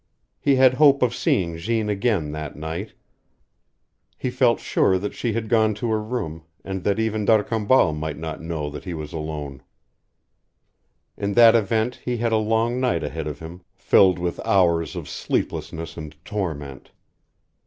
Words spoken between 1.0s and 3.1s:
of seeing Jeanne again that night.